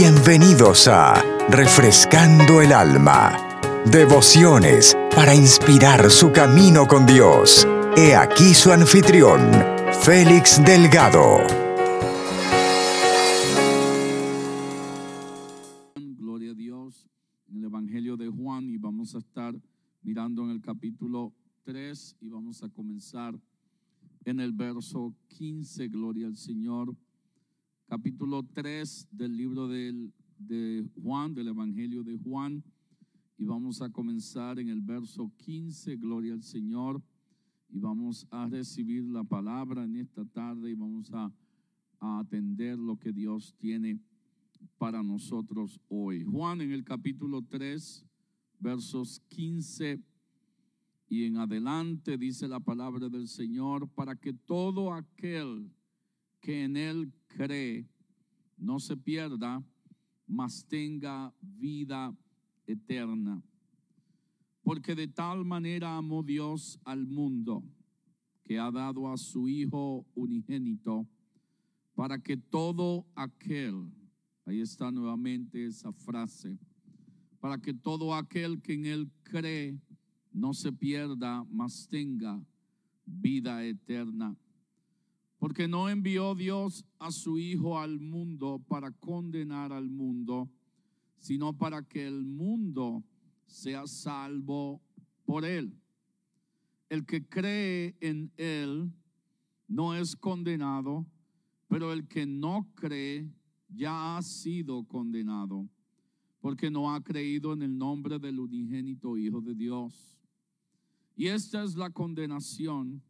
[0.00, 3.36] Bienvenidos a Refrescando el Alma.
[3.90, 7.66] Devociones para inspirar su camino con Dios.
[7.96, 9.40] He aquí su anfitrión,
[10.04, 11.38] Félix Delgado.
[15.96, 17.08] Gloria a Dios
[17.48, 19.52] en el Evangelio de Juan y vamos a estar
[20.02, 21.32] mirando en el capítulo
[21.64, 23.36] 3 y vamos a comenzar
[24.24, 25.88] en el verso 15.
[25.88, 26.94] Gloria al Señor
[27.88, 32.62] capítulo 3 del libro del, de Juan, del Evangelio de Juan.
[33.38, 37.02] Y vamos a comenzar en el verso 15, gloria al Señor.
[37.70, 41.32] Y vamos a recibir la palabra en esta tarde y vamos a,
[42.00, 43.98] a atender lo que Dios tiene
[44.76, 46.24] para nosotros hoy.
[46.24, 48.04] Juan en el capítulo 3,
[48.60, 50.02] versos 15
[51.08, 55.70] y en adelante dice la palabra del Señor, para que todo aquel
[56.42, 57.86] que en él cree
[58.56, 59.62] no se pierda,
[60.26, 62.14] mas tenga vida
[62.66, 63.42] eterna.
[64.62, 67.62] Porque de tal manera amó Dios al mundo
[68.44, 71.06] que ha dado a su Hijo unigénito
[71.94, 73.90] para que todo aquel,
[74.46, 76.58] ahí está nuevamente esa frase,
[77.40, 79.80] para que todo aquel que en él cree
[80.32, 82.40] no se pierda, mas tenga
[83.04, 84.36] vida eterna.
[85.38, 90.50] Porque no envió Dios a su Hijo al mundo para condenar al mundo,
[91.18, 93.04] sino para que el mundo
[93.46, 94.82] sea salvo
[95.24, 95.80] por él.
[96.88, 98.92] El que cree en él
[99.68, 101.06] no es condenado,
[101.68, 103.30] pero el que no cree
[103.68, 105.68] ya ha sido condenado,
[106.40, 110.18] porque no ha creído en el nombre del unigénito Hijo de Dios.
[111.14, 113.02] Y esta es la condenación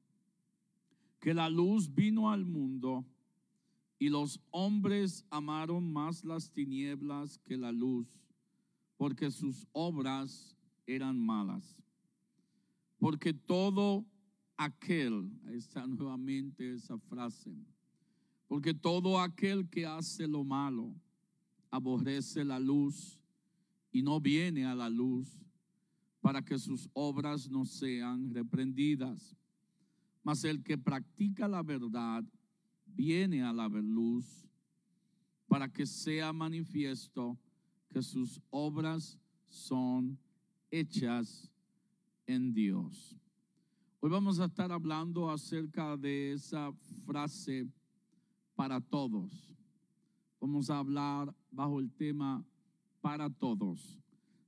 [1.21, 3.05] que la luz vino al mundo
[3.99, 8.07] y los hombres amaron más las tinieblas que la luz,
[8.97, 11.77] porque sus obras eran malas.
[12.99, 14.07] Porque todo
[14.57, 17.53] aquel, está nuevamente esa frase,
[18.47, 20.95] porque todo aquel que hace lo malo
[21.71, 23.21] aborrece la luz
[23.93, 25.39] y no viene a la luz
[26.21, 29.37] para que sus obras no sean reprendidas.
[30.28, 32.22] Mas el que practica la verdad
[32.84, 34.47] viene a la luz
[35.47, 37.39] para que sea manifiesto
[37.89, 39.19] que sus obras
[39.49, 40.19] son
[40.71, 41.50] hechas
[42.27, 43.16] en Dios.
[44.00, 46.75] Hoy vamos a estar hablando acerca de esa
[47.06, 47.66] frase
[48.55, 49.56] para todos.
[50.43, 52.45] Vamos a hablar bajo el tema
[53.00, 53.99] para todos.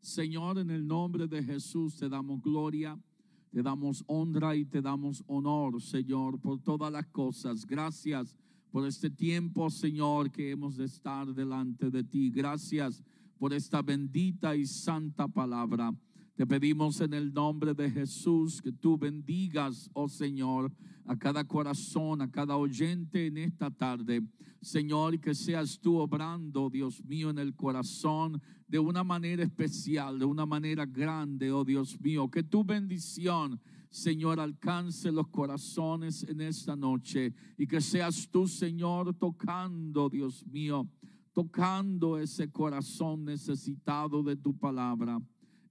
[0.02, 3.00] Señor, en el nombre de Jesús te damos gloria
[3.50, 7.66] te damos honra y te damos honor, Señor, por todas las cosas.
[7.66, 8.36] Gracias
[8.70, 12.30] por este tiempo, Señor, que hemos de estar delante de ti.
[12.30, 13.02] Gracias
[13.38, 15.92] por esta bendita y santa palabra.
[16.40, 20.72] Te pedimos en el nombre de Jesús que tú bendigas, oh Señor,
[21.04, 24.22] a cada corazón, a cada oyente en esta tarde.
[24.62, 30.24] Señor, que seas tú obrando, Dios mío, en el corazón de una manera especial, de
[30.24, 32.30] una manera grande, oh Dios mío.
[32.30, 39.12] Que tu bendición, Señor, alcance los corazones en esta noche y que seas tú, Señor,
[39.12, 40.88] tocando, Dios mío,
[41.34, 45.20] tocando ese corazón necesitado de tu palabra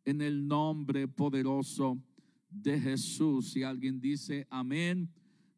[0.06, 2.02] en el nombre poderoso
[2.50, 3.52] de Jesús.
[3.52, 5.10] Si alguien dice amén,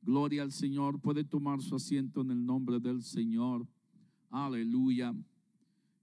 [0.02, 3.68] gloria al Señor, puede tomar su asiento en el nombre del Señor.
[4.30, 5.14] Aleluya.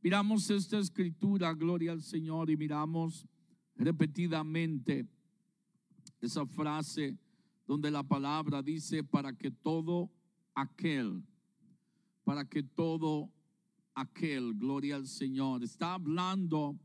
[0.00, 3.26] Miramos esta escritura, gloria al Señor, y miramos
[3.74, 5.06] repetidamente
[6.20, 7.18] esa frase
[7.66, 10.10] donde la palabra dice para que todo
[10.54, 11.22] aquel,
[12.24, 13.30] para que todo
[13.94, 16.78] aquel, gloria al Señor, está hablando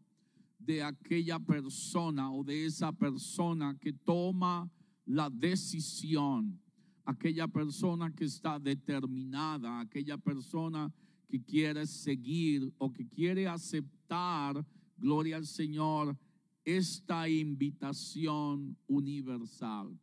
[0.66, 4.69] de aquella persona o de esa persona que toma
[5.06, 6.59] la decisión,
[7.06, 10.92] aquella persona que está determinada, aquella persona
[11.27, 14.65] que quiere seguir o que quiere aceptar,
[14.98, 16.18] gloria al Señor,
[16.63, 20.00] esta invitación universal.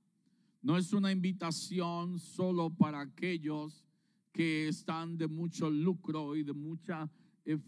[0.62, 3.86] No es una invitación solo para aquellos
[4.32, 7.10] que están de mucho lucro y de mucha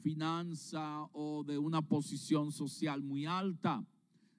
[0.02, 3.84] finanza o de una posición social muy alta.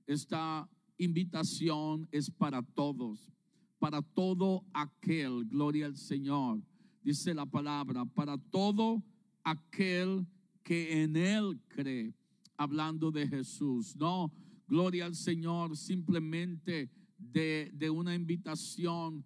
[0.07, 3.31] Esta invitación es para todos,
[3.79, 6.61] para todo aquel, gloria al Señor,
[7.03, 9.03] dice la palabra, para todo
[9.43, 10.25] aquel
[10.63, 12.13] que en Él cree,
[12.57, 13.95] hablando de Jesús.
[13.95, 14.31] No,
[14.67, 19.25] gloria al Señor, simplemente de, de una invitación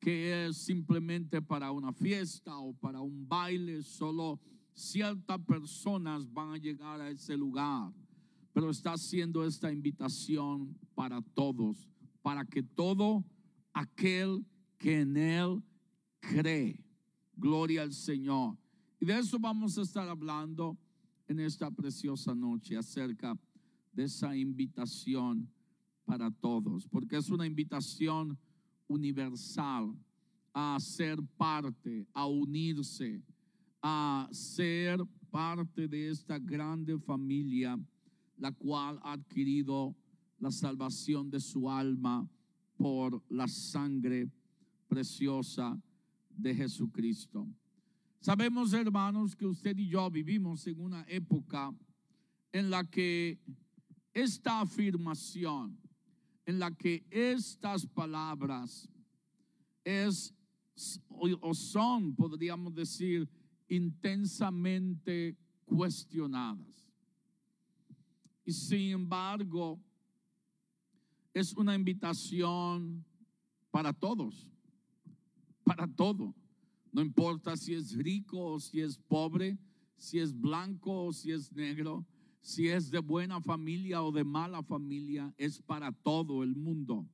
[0.00, 4.40] que es simplemente para una fiesta o para un baile, solo
[4.76, 7.92] ciertas personas van a llegar a ese lugar,
[8.52, 11.88] pero está haciendo esta invitación para todos,
[12.22, 13.24] para que todo
[13.72, 14.44] aquel
[14.78, 15.62] que en Él
[16.20, 16.84] cree,
[17.34, 18.56] gloria al Señor.
[19.00, 20.78] Y de eso vamos a estar hablando
[21.26, 23.38] en esta preciosa noche, acerca
[23.92, 25.50] de esa invitación
[26.04, 28.38] para todos, porque es una invitación
[28.88, 29.96] universal
[30.52, 33.22] a ser parte, a unirse,
[33.88, 34.98] a ser
[35.30, 37.78] parte de esta grande familia,
[38.36, 39.94] la cual ha adquirido
[40.40, 42.28] la salvación de su alma
[42.76, 44.28] por la sangre
[44.88, 45.80] preciosa
[46.30, 47.46] de Jesucristo.
[48.20, 51.72] Sabemos, hermanos, que usted y yo vivimos en una época
[52.50, 53.38] en la que
[54.12, 55.78] esta afirmación,
[56.44, 58.88] en la que estas palabras
[59.84, 60.34] es
[61.40, 63.28] o son, podríamos decir,
[63.68, 66.86] intensamente cuestionadas.
[68.44, 69.80] Y sin embargo,
[71.34, 73.04] es una invitación
[73.70, 74.48] para todos,
[75.64, 76.34] para todo.
[76.92, 79.58] No importa si es rico o si es pobre,
[79.96, 82.06] si es blanco o si es negro,
[82.40, 87.06] si es de buena familia o de mala familia, es para todo el mundo.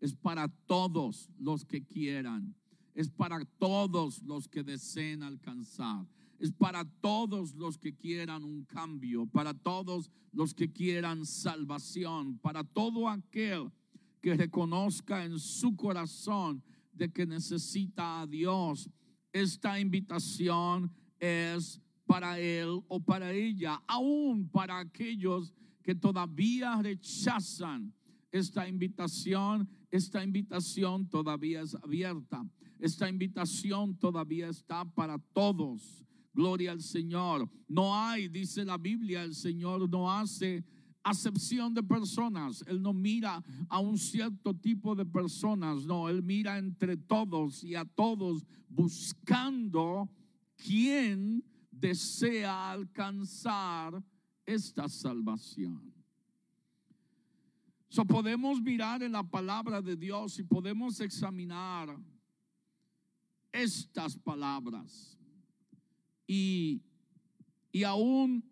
[0.00, 2.54] Es para todos los que quieran
[2.94, 6.06] es para todos los que deseen alcanzar,
[6.38, 12.64] es para todos los que quieran un cambio, para todos los que quieran salvación, para
[12.64, 13.70] todo aquel
[14.20, 18.88] que reconozca en su corazón de que necesita a Dios.
[19.32, 27.94] Esta invitación es para él o para ella, aún para aquellos que todavía rechazan
[28.32, 32.44] esta invitación, esta invitación todavía es abierta.
[32.80, 36.04] Esta invitación todavía está para todos.
[36.32, 37.50] Gloria al Señor.
[37.68, 40.64] No hay, dice la Biblia, el Señor no hace
[41.02, 42.64] acepción de personas.
[42.66, 45.84] Él no mira a un cierto tipo de personas.
[45.84, 50.08] No, Él mira entre todos y a todos buscando
[50.56, 54.02] quien desea alcanzar
[54.46, 55.92] esta salvación.
[57.88, 61.98] So podemos mirar en la palabra de Dios y podemos examinar
[63.52, 65.18] estas palabras.
[66.26, 66.82] Y,
[67.72, 68.44] y aún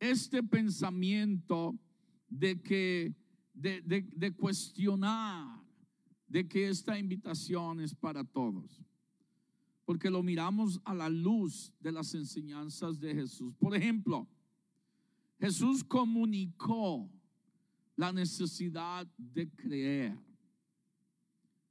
[0.00, 1.78] este pensamiento
[2.28, 3.14] de que,
[3.54, 5.62] de, de, de cuestionar
[6.32, 8.82] de que esta invitación es para todos.
[9.84, 13.54] Porque lo miramos a la luz de las enseñanzas de Jesús.
[13.56, 14.26] Por ejemplo,
[15.38, 17.10] Jesús comunicó
[17.96, 20.18] la necesidad de creer.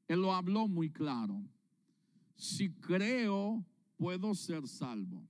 [0.07, 1.41] Él lo habló muy claro.
[2.41, 3.63] Si creo,
[3.97, 5.23] puedo ser salvo.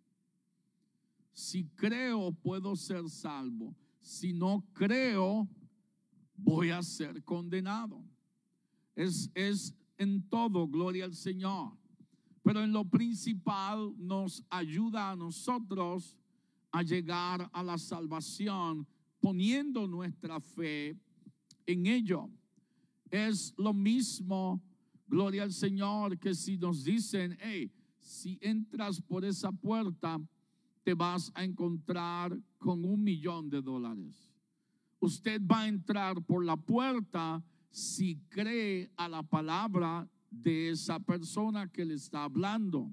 [1.34, 3.76] Si creo, puedo ser salvo.
[4.00, 5.46] Si no creo,
[6.38, 8.02] voy a ser condenado.
[8.96, 11.78] Es, es en todo, gloria al Señor.
[12.44, 16.16] Pero en lo principal nos ayuda a nosotros
[16.72, 18.88] a llegar a la salvación
[19.20, 20.98] poniendo nuestra fe
[21.66, 22.30] en ello.
[23.10, 24.62] Es lo mismo
[25.12, 27.70] Gloria al Señor que si nos dicen, hey,
[28.00, 30.18] si entras por esa puerta,
[30.84, 34.32] te vas a encontrar con un millón de dólares.
[35.02, 41.68] Usted va a entrar por la puerta si cree a la palabra de esa persona
[41.68, 42.90] que le está hablando.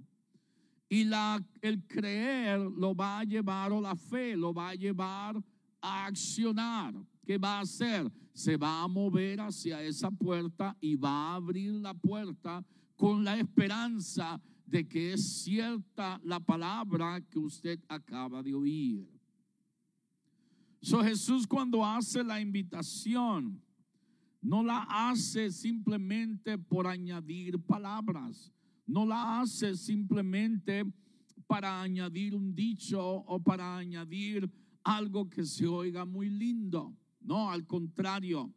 [0.88, 5.40] Y la, el creer lo va a llevar, o la fe lo va a llevar
[5.81, 6.95] a accionar.
[7.25, 8.11] ¿Qué va a hacer?
[8.38, 12.64] Se va a mover hacia esa puerta y va a abrir la puerta
[12.95, 19.09] con la esperanza de que es cierta la palabra que usted acaba de oír.
[20.80, 23.61] So Jesús cuando hace la invitación,
[24.40, 28.52] no la hace simplemente por añadir palabras,
[28.87, 30.85] no la hace simplemente
[31.49, 34.49] para añadir un dicho o para añadir
[34.85, 36.95] algo que se oiga muy lindo.
[37.28, 38.50] No, al contrario,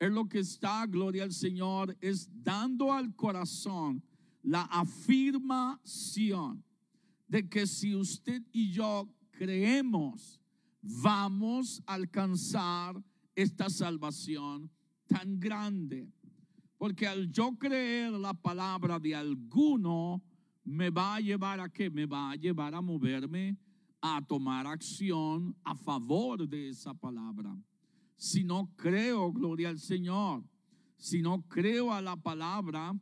[0.00, 4.02] es lo que está, gloria al Señor, es dando al corazón
[4.42, 6.64] la afirmación
[7.28, 10.40] de que si usted y yo creemos,
[10.82, 13.00] vamos a alcanzar
[13.36, 14.68] esta salvación
[15.06, 16.12] tan grande.
[16.78, 20.20] Porque al yo creer la palabra de alguno,
[20.64, 21.88] me va a llevar a qué?
[21.88, 23.56] Me va a llevar a moverme,
[24.00, 27.56] a tomar acción a favor de esa palabra
[28.20, 30.44] si no creo, gloria al Señor,
[30.98, 32.94] si no creo a la palabra,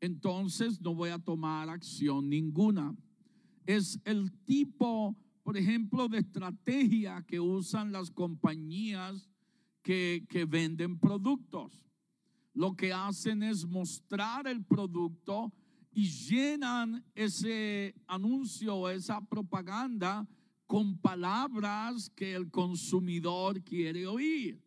[0.00, 2.94] entonces no voy a tomar acción ninguna.
[3.66, 9.28] es el tipo, por ejemplo, de estrategia que usan las compañías
[9.82, 11.84] que, que venden productos.
[12.54, 15.52] Lo que hacen es mostrar el producto
[15.90, 20.28] y llenan ese anuncio, esa propaganda
[20.70, 24.62] con palabras que el consumidor quiere oír.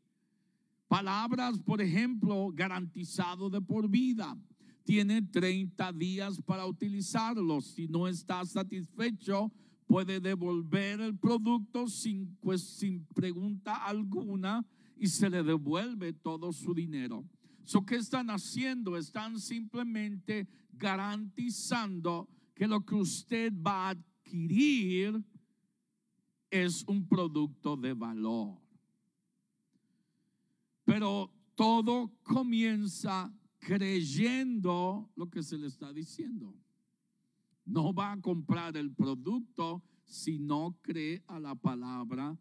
[0.90, 4.38] Palabras, por ejemplo, garantizado de por vida.
[4.84, 7.62] Tiene 30 días para utilizarlo.
[7.62, 9.50] Si no está satisfecho,
[9.88, 14.66] puede devolver el producto sin, pues, sin pregunta alguna
[14.98, 17.24] y se le devuelve todo su dinero.
[17.64, 18.98] So, ¿Qué están haciendo?
[18.98, 25.24] Están simplemente garantizando que lo que usted va a adquirir
[26.54, 28.56] es un producto de valor.
[30.86, 36.54] Pero todo comienza creyendo lo que se le está diciendo.
[37.66, 42.38] No va a comprar el producto si no cree a la palabra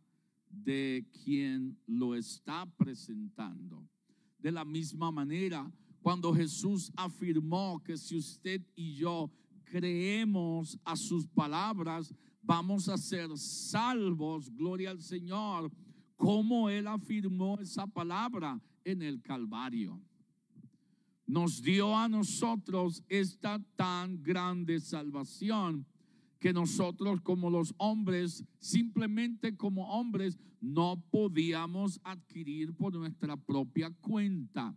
[0.51, 3.89] de quien lo está presentando.
[4.39, 9.31] De la misma manera, cuando Jesús afirmó que si usted y yo
[9.65, 15.71] creemos a sus palabras, vamos a ser salvos, gloria al Señor,
[16.17, 20.01] como Él afirmó esa palabra en el Calvario.
[21.27, 25.87] Nos dio a nosotros esta tan grande salvación
[26.39, 34.77] que nosotros como los hombres, simplemente como hombres, no podíamos adquirir por nuestra propia cuenta.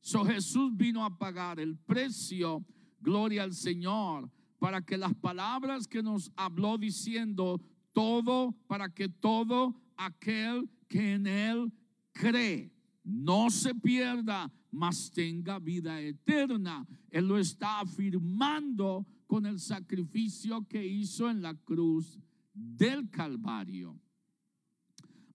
[0.00, 2.64] So Jesús vino a pagar el precio,
[3.00, 4.30] gloria al Señor,
[4.60, 7.60] para que las palabras que nos habló diciendo
[7.92, 11.72] todo, para que todo aquel que en él
[12.12, 12.70] cree
[13.02, 16.86] no se pierda, mas tenga vida eterna.
[17.08, 22.18] Él lo está afirmando con el sacrificio que hizo en la cruz
[22.52, 23.98] del Calvario.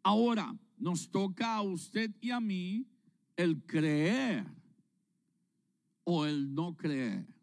[0.04, 2.86] Ahora nos toca a usted y a mí
[3.36, 4.46] el creer
[6.04, 7.35] o el no creer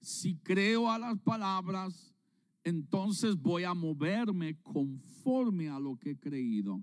[0.00, 2.14] si creo a las palabras,
[2.64, 6.82] entonces voy a moverme conforme a lo que he creído.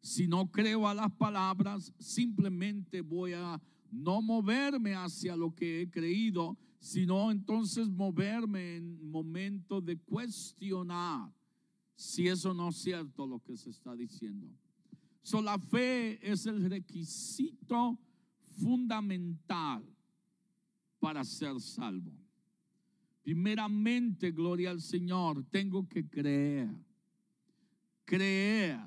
[0.00, 5.90] Si no creo a las palabras, simplemente voy a no moverme hacia lo que he
[5.90, 11.32] creído, sino entonces moverme en momento de cuestionar
[11.96, 14.48] si eso no es cierto lo que se está diciendo.
[15.22, 17.98] So, la fe es el requisito
[18.58, 19.82] fundamental
[20.98, 22.12] para ser salvo.
[23.24, 26.68] Primeramente, gloria al Señor, tengo que creer.
[28.04, 28.78] Creer.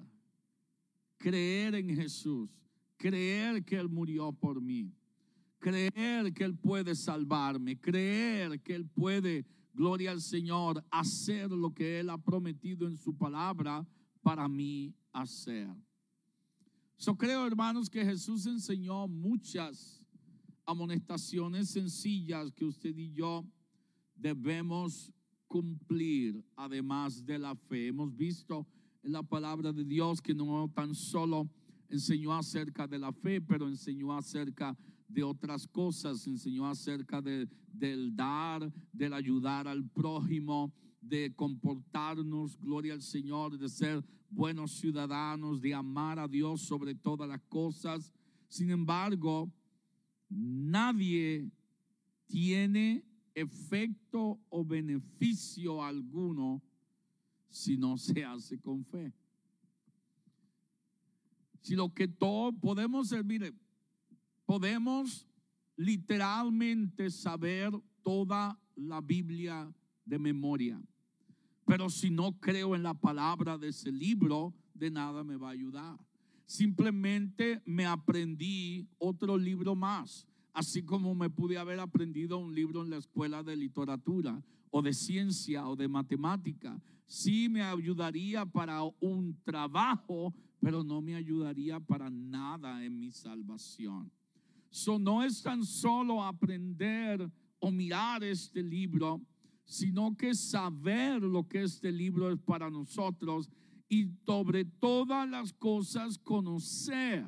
[1.17, 2.51] Creer en Jesús.
[2.97, 4.93] Creer que Él murió por mí.
[5.57, 7.79] Creer que Él puede salvarme.
[7.79, 13.17] Creer que Él puede, gloria al Señor, hacer lo que Él ha prometido en su
[13.17, 13.87] palabra
[14.21, 15.67] para mí hacer.
[16.99, 20.05] Yo creo, hermanos, que Jesús enseñó muchas
[20.63, 23.43] amonestaciones sencillas que usted y yo
[24.17, 25.13] debemos
[25.47, 27.87] cumplir además de la fe.
[27.87, 28.67] Hemos visto
[29.03, 31.49] en la palabra de Dios que no tan solo
[31.89, 38.15] enseñó acerca de la fe, pero enseñó acerca de otras cosas, enseñó acerca de, del
[38.15, 45.73] dar, del ayudar al prójimo, de comportarnos, gloria al Señor, de ser buenos ciudadanos, de
[45.73, 48.11] amar a Dios sobre todas las cosas.
[48.49, 49.49] Sin embargo,
[50.29, 51.49] nadie
[52.25, 53.06] tiene
[53.37, 56.59] efecto o beneficio alguno
[57.49, 59.13] si no se hace con fe.
[61.61, 63.53] Si lo que todo podemos mire,
[64.43, 65.27] podemos
[65.75, 69.71] literalmente saber toda la Biblia
[70.03, 70.81] de memoria,
[71.63, 75.51] pero si no creo en la palabra de ese libro, de nada me va a
[75.51, 75.99] ayudar.
[76.47, 80.25] Simplemente me aprendí otro libro más
[80.57, 84.91] así como me pude haber aprendido un libro en la escuela de literatura o de
[84.91, 86.81] ciencia o de matemática.
[87.05, 94.11] Sí me ayudaría para un trabajo, pero no me ayudaría para nada en mi salvación.
[94.71, 99.21] So, no es tan solo aprender o mirar este libro,
[99.63, 103.47] sino que saber lo que este libro es para nosotros
[103.87, 107.27] y sobre todas las cosas conocer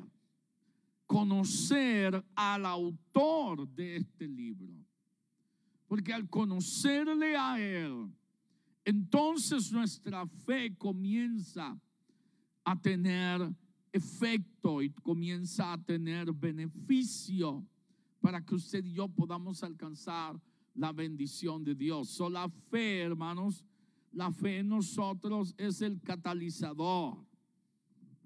[1.10, 4.72] conocer al autor de este libro.
[5.88, 8.14] Porque al conocerle a Él,
[8.84, 11.76] entonces nuestra fe comienza
[12.62, 13.52] a tener
[13.92, 17.66] efecto y comienza a tener beneficio
[18.20, 20.40] para que usted y yo podamos alcanzar
[20.76, 22.20] la bendición de Dios.
[22.30, 23.64] La fe, hermanos,
[24.12, 27.18] la fe en nosotros es el catalizador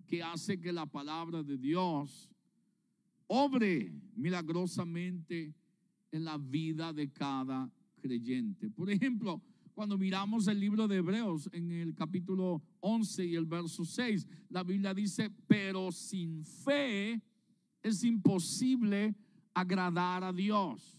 [0.07, 2.34] que hace que la palabra de Dios
[3.27, 5.55] obre milagrosamente
[6.11, 8.71] en la vida de cada creyente.
[8.71, 9.43] Por ejemplo,
[9.75, 14.63] cuando miramos el libro de Hebreos en el capítulo 11 y el verso 6, la
[14.63, 17.21] Biblia dice, pero sin fe
[17.83, 19.15] es imposible
[19.53, 20.97] agradar a Dios.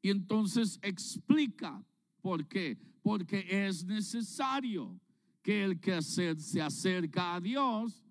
[0.00, 1.84] Y entonces explica
[2.20, 2.78] por qué.
[3.02, 4.98] Porque es necesario
[5.42, 8.02] que el que se acerca a Dios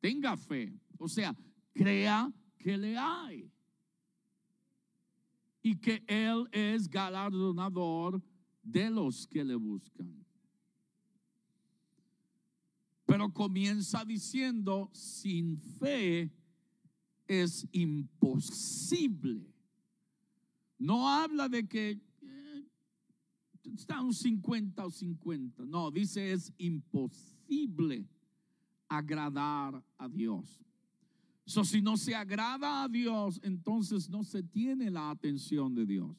[0.00, 0.72] tenga fe.
[0.98, 1.36] O sea,
[1.72, 3.50] crea que le hay.
[5.62, 8.22] Y que Él es galardonador
[8.62, 10.24] de los que le buscan.
[13.04, 16.30] Pero comienza diciendo, sin fe
[17.26, 19.46] es imposible.
[20.78, 22.64] No habla de que eh,
[23.64, 25.64] está un 50 o 50.
[25.66, 28.08] No, dice es imposible
[28.88, 30.60] agradar a Dios.
[31.44, 36.16] So, si no se agrada a Dios, entonces no se tiene la atención de Dios.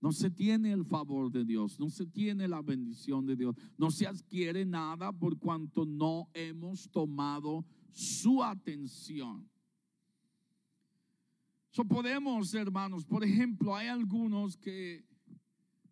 [0.00, 3.90] No se tiene el favor de Dios, no se tiene la bendición de Dios, no
[3.90, 9.48] se adquiere nada por cuanto no hemos tomado su atención.
[11.70, 15.04] So podemos, hermanos, por ejemplo, hay algunos que,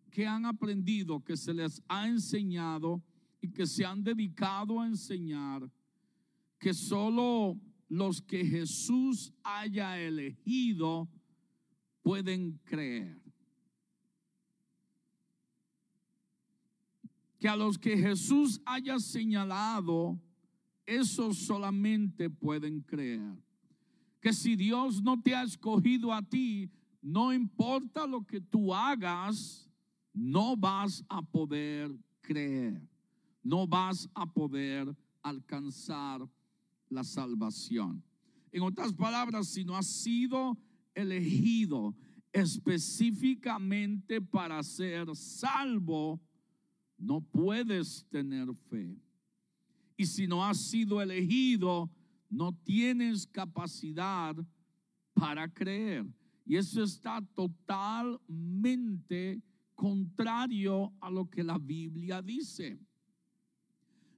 [0.09, 3.03] que han aprendido, que se les ha enseñado
[3.41, 5.69] y que se han dedicado a enseñar
[6.59, 11.09] que solo los que Jesús haya elegido
[12.01, 13.21] pueden creer.
[17.39, 20.19] Que a los que Jesús haya señalado,
[20.85, 23.37] esos solamente pueden creer.
[24.19, 29.69] Que si Dios no te ha escogido a ti, no importa lo que tú hagas,
[30.13, 32.81] no vas a poder creer.
[33.43, 36.27] No vas a poder alcanzar
[36.89, 38.03] la salvación.
[38.51, 40.57] En otras palabras, si no has sido
[40.93, 41.95] elegido
[42.31, 46.21] específicamente para ser salvo,
[46.97, 48.95] no puedes tener fe.
[49.95, 51.89] Y si no has sido elegido,
[52.29, 54.35] no tienes capacidad
[55.13, 56.05] para creer.
[56.45, 59.41] Y eso está totalmente
[59.75, 62.79] contrario a lo que la Biblia dice.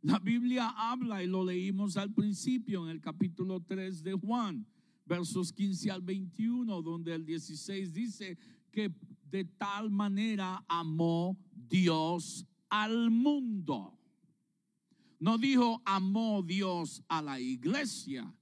[0.02, 4.66] La Biblia habla, y lo leímos al principio en el capítulo 3 de Juan,
[5.06, 8.38] versos 15 al 21, donde el 16 dice
[8.72, 8.94] que
[9.30, 14.00] de tal manera amó Dios al mundo.
[15.20, 18.34] No dijo amó Dios a la iglesia.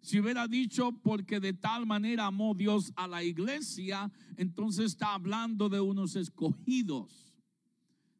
[0.00, 5.68] Si hubiera dicho porque de tal manera amó Dios a la iglesia, entonces está hablando
[5.68, 7.34] de unos escogidos,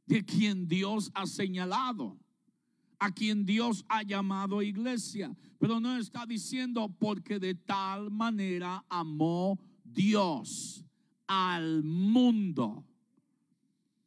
[0.06, 2.18] de quien Dios ha señalado
[3.00, 5.34] a quien Dios ha llamado iglesia.
[5.58, 10.84] Pero no está diciendo porque de tal manera amó Dios
[11.26, 12.84] al mundo.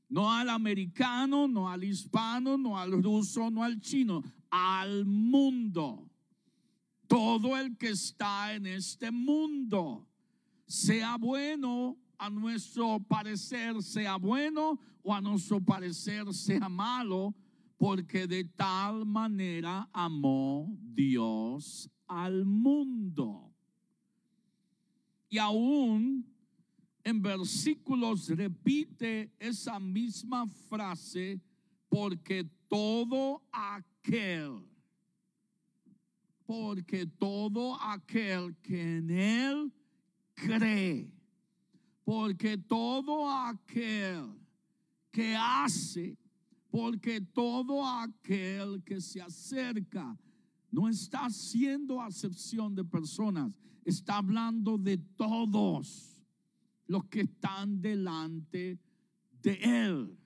[0.10, 6.08] No al americano, no al hispano, no al ruso, no al chino, al mundo.
[7.08, 10.08] Todo el que está en este mundo,
[10.67, 17.34] sea bueno a nuestro parecer, sea bueno o a nuestro parecer, sea malo,
[17.84, 23.54] porque de tal manera amó Dios al mundo.
[25.28, 26.26] Y aún
[27.04, 31.41] en versículos repite esa misma frase,
[31.89, 34.65] porque todo aquel,
[36.46, 39.74] porque todo aquel que en él
[40.34, 41.12] cree,
[42.06, 44.39] porque todo aquel
[45.12, 46.22] que hace
[46.73, 50.17] porque todo aquel que se acerca
[50.71, 53.53] no está haciendo acepción de personas,
[53.86, 56.19] está hablando de todos
[56.88, 58.79] los que están delante
[59.43, 60.17] de Él.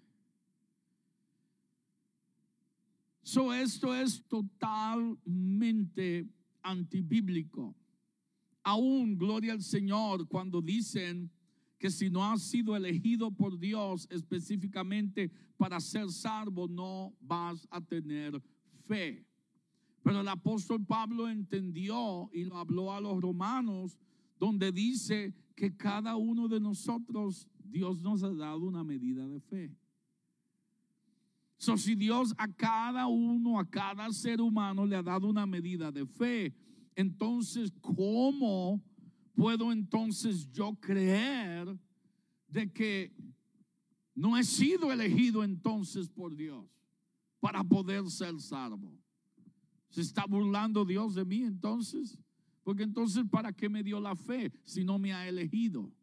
[3.24, 6.30] So, esto es totalmente
[6.64, 7.76] antibíblico.
[8.64, 11.30] Aún, gloria al Señor, cuando dicen
[11.78, 17.82] que si no has sido elegido por Dios específicamente para ser salvo, no vas a
[17.82, 18.42] tener
[18.86, 19.26] fe.
[20.04, 24.00] Pero el apóstol Pablo entendió y lo habló a los romanos,
[24.40, 29.76] donde dice que cada uno de nosotros, Dios nos ha dado una medida de fe.
[31.58, 35.92] So, si Dios a cada uno, a cada ser humano le ha dado una medida
[35.92, 36.56] de fe,
[36.96, 38.82] entonces, ¿cómo
[39.38, 41.80] puedo entonces yo creer
[42.48, 43.16] de que
[44.16, 46.66] no he sido elegido entonces por Dios
[47.40, 49.00] para poder ser salvo.
[49.90, 52.18] ¿Se está burlando Dios de mí entonces?
[52.64, 55.94] Porque entonces, ¿para qué me dio la fe si no me ha elegido?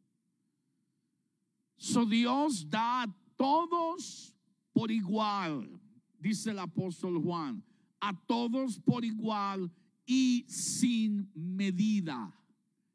[1.77, 4.33] So Dios da a todos
[4.73, 5.81] por igual,
[6.20, 7.64] dice el apóstol Juan,
[8.01, 9.73] a todos por igual
[10.07, 12.33] y sin medida.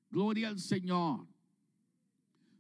[0.10, 1.28] Gloria al Señor.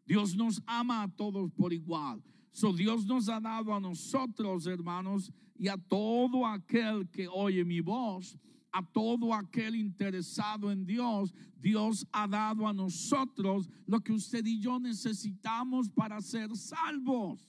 [0.06, 2.24] Dios nos ama a todos por igual.
[2.52, 7.80] So Dios nos ha dado a nosotros, hermanos, y a todo aquel que oye mi
[7.80, 8.38] voz,
[8.72, 14.60] a todo aquel interesado en Dios, Dios ha dado a nosotros lo que usted y
[14.60, 17.48] yo necesitamos para ser salvos.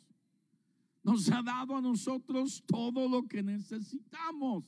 [1.03, 4.65] Nos ha dado a nosotros todo lo que necesitamos.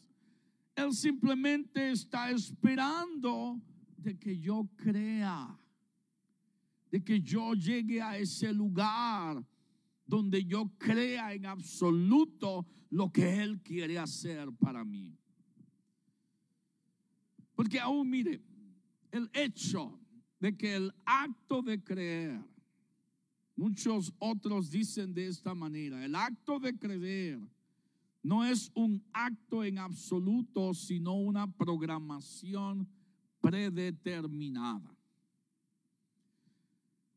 [0.74, 3.60] Él simplemente está esperando
[4.02, 5.58] de que yo crea,
[6.90, 9.44] de que yo llegue a ese lugar
[10.06, 15.16] donde yo crea en absoluto lo que Él quiere hacer para mí.
[17.54, 18.42] Porque aún mire,
[19.10, 19.98] el hecho
[20.40, 22.42] de que el acto de creer,
[23.56, 27.40] muchos otros dicen de esta manera, el acto de creer
[28.22, 32.88] no es un acto en absoluto, sino una programación
[33.42, 34.96] predeterminada.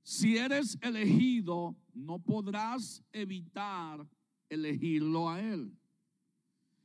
[0.03, 4.05] Si eres elegido, no podrás evitar
[4.49, 5.71] elegirlo a Él.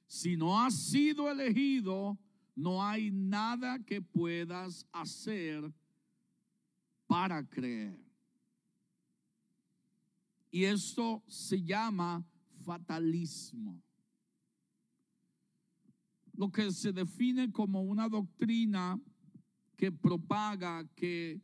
[0.06, 2.16] Si no has sido elegido,
[2.54, 5.72] no hay nada que puedas hacer
[7.06, 7.98] para creer.
[10.50, 12.24] Y esto se llama
[12.64, 13.80] fatalismo.
[16.32, 19.00] Lo que se define como una doctrina
[19.80, 21.40] que propaga, que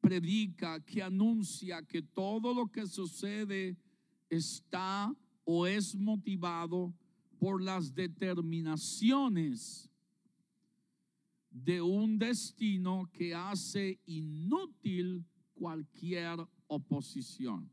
[0.00, 3.76] predica, que anuncia que todo lo que sucede
[4.28, 6.94] está o es motivado
[7.40, 9.90] por las determinaciones
[11.50, 17.72] de un destino que hace inútil cualquier oposición.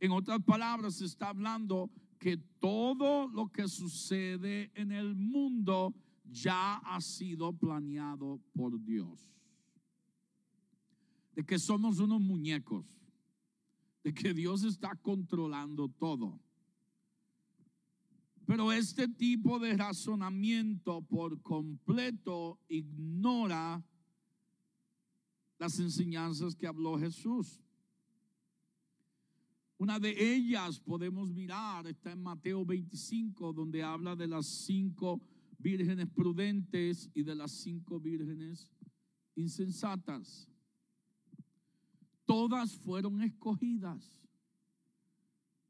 [0.00, 5.94] En otras palabras, se está hablando que todo lo que sucede en el mundo
[6.24, 9.32] ya ha sido planeado por Dios
[11.34, 12.86] de que somos unos muñecos,
[14.04, 16.40] de que Dios está controlando todo.
[18.44, 23.82] Pero este tipo de razonamiento por completo ignora
[25.58, 27.62] las enseñanzas que habló Jesús.
[29.78, 35.20] Una de ellas podemos mirar, está en Mateo 25, donde habla de las cinco
[35.58, 38.68] vírgenes prudentes y de las cinco vírgenes
[39.34, 40.51] insensatas
[42.24, 44.04] todas fueron escogidas.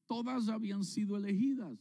[0.06, 1.78] Todas habían sido elegidas.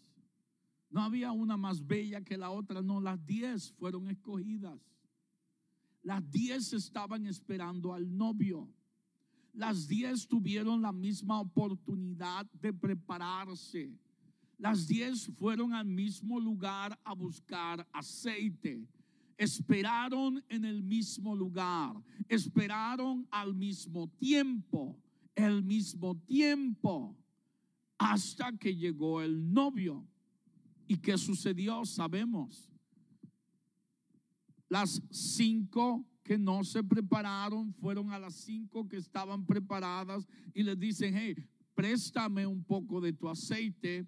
[0.90, 4.80] No había una más bella que la otra, no, las diez fueron escogidas.
[6.04, 8.70] Las diez estaban esperando al novio.
[9.54, 13.94] Las diez tuvieron la misma oportunidad de prepararse.
[14.58, 18.88] Las diez fueron al mismo lugar a buscar aceite
[19.42, 21.96] esperaron en el mismo lugar,
[22.30, 25.02] esperaron al mismo tiempo,
[25.34, 27.18] el mismo tiempo,
[27.98, 30.08] hasta que llegó el novio.
[30.86, 31.84] ¿Y qué sucedió?
[31.86, 32.70] Sabemos.
[34.70, 40.78] Las cinco que no se prepararon fueron a las cinco que estaban preparadas y les
[40.78, 41.36] dicen, hey,
[41.74, 44.08] préstame un poco de tu aceite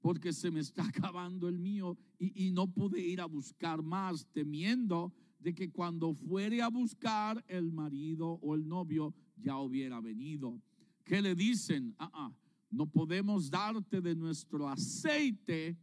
[0.00, 5.12] porque se me está acabando el mío y, no pude ir a buscar más, temiendo
[5.38, 10.60] de que cuando fuere a buscar el marido o el novio ya hubiera venido.
[11.04, 11.94] ¿Qué le dicen?
[11.98, 12.32] Ah, ah,
[12.70, 15.76] no podemos darte de nuestro aceite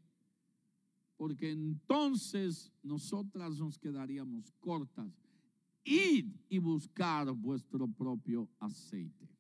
[1.18, 5.12] porque entonces nosotras nos quedaríamos cortas.
[5.84, 9.37] Id y buscar vuestro propio aceite.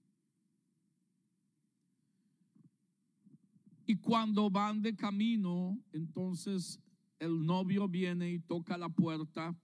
[3.90, 6.78] Y cuando van de camino, entonces
[7.20, 9.58] el novio viene y toca la puerta.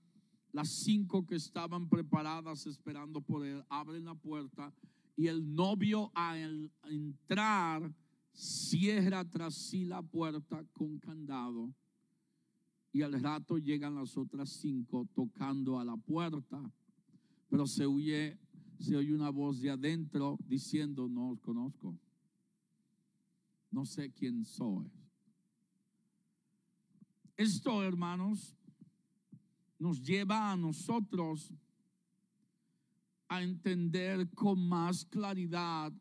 [0.53, 4.73] Las cinco que estaban preparadas esperando por él abren la puerta
[5.17, 7.93] y el novio al entrar
[8.31, 11.73] cierra tras sí la puerta con candado.
[12.93, 16.62] Y al rato llegan las otras cinco tocando a la puerta.
[17.49, 18.39] Pero se oye,
[18.79, 21.99] se oye una voz de adentro diciendo, no os conozco
[23.73, 24.89] no sé quién soy.
[27.36, 28.55] Esto, hermanos,
[29.79, 31.51] nos lleva a nosotros
[33.27, 35.91] a entender con más claridad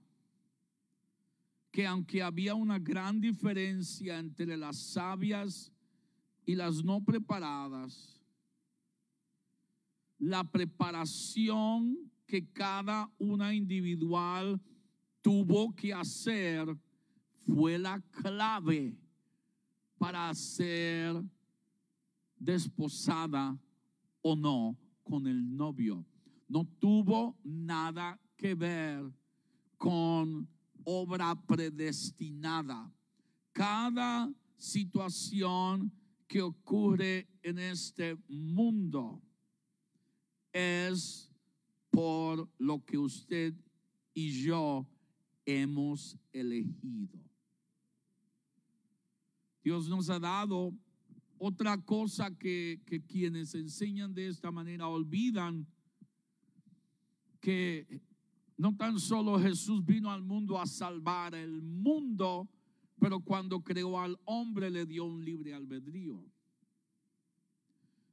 [1.70, 5.72] que aunque había una gran diferencia entre las sabias
[6.44, 8.20] y las no preparadas,
[10.18, 14.60] la preparación que cada una individual
[15.22, 16.76] tuvo que hacer
[17.46, 18.96] fue la clave
[19.98, 21.22] para ser
[22.36, 23.58] desposada
[24.20, 26.04] o no con el novio.
[26.48, 29.12] No tuvo nada que ver
[29.76, 30.48] con
[30.84, 32.92] obra predestinada.
[33.52, 35.92] Cada situación
[36.26, 39.22] que ocurre en este mundo
[40.52, 41.30] es
[41.90, 43.54] por lo que usted
[44.14, 44.86] y yo
[45.44, 47.18] hemos elegido.
[49.62, 50.72] Dios nos ha dado
[51.38, 55.66] otra cosa que, que, quienes enseñan de esta manera olvidan,
[57.40, 58.00] que
[58.56, 62.48] no tan solo Jesús vino al mundo a salvar el mundo,
[62.98, 66.24] pero cuando creó al hombre le dio un libre albedrío.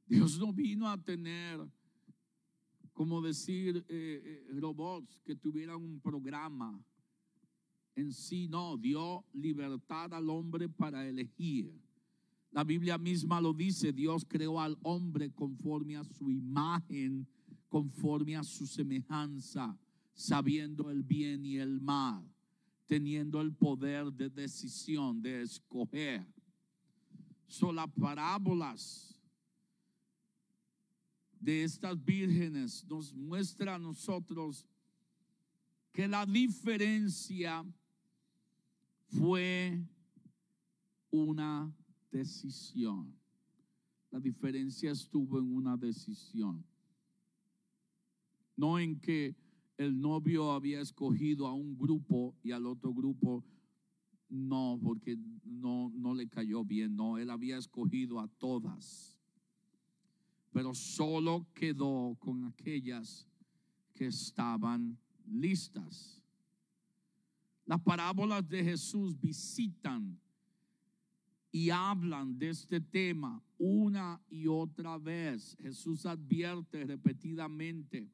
[0.06, 1.64] Dios no vino a tener,
[2.92, 6.84] como decir, eh, eh, robots que tuvieran un programa
[7.94, 11.72] en sí, no, dio libertad al hombre para elegir.
[12.50, 17.26] La Biblia misma lo dice, Dios creó al hombre conforme a su imagen,
[17.68, 19.78] conforme a su semejanza,
[20.14, 22.24] sabiendo el bien y el mal,
[22.86, 26.26] teniendo el poder de decisión, de escoger.
[27.46, 29.10] Son las parábolas
[31.40, 34.66] de estas vírgenes nos muestra a nosotros
[35.90, 37.64] que la diferencia
[39.10, 39.82] fue
[41.10, 41.74] una
[42.10, 43.14] decisión.
[44.10, 46.64] La diferencia estuvo en una decisión.
[48.56, 49.36] No en que
[49.78, 53.44] el novio había escogido a un grupo y al otro grupo
[54.28, 56.94] no, porque no, no le cayó bien.
[56.94, 59.16] No, él había escogido a todas.
[60.52, 63.26] Pero solo quedó con aquellas
[63.94, 66.19] que estaban listas.
[67.70, 70.18] Las parábolas de Jesús visitan
[71.52, 75.56] y hablan de este tema una y otra vez.
[75.60, 78.10] Jesús advierte repetidamente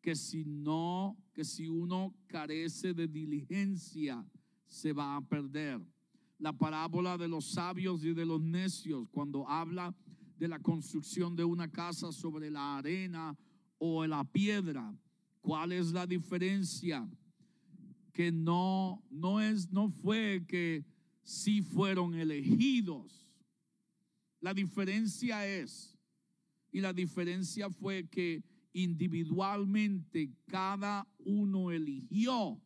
[0.00, 4.24] que si no, que si uno carece de diligencia,
[4.68, 5.84] se va a perder.
[6.38, 9.92] La parábola de los sabios y de los necios, cuando habla
[10.38, 13.36] de la construcción de una casa sobre la arena
[13.78, 14.96] o la piedra,
[15.40, 17.04] ¿cuál es la diferencia?
[18.16, 20.86] Que no, no es, no fue que
[21.22, 23.30] sí fueron elegidos.
[24.40, 25.98] La diferencia es,
[26.72, 32.58] y la diferencia fue que individualmente cada uno eligió